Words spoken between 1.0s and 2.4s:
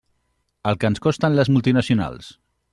costen les multinacionals.